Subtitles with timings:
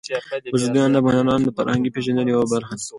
[0.53, 2.85] بزګان د افغانانو د فرهنګي پیژندنې یوه برخه ده.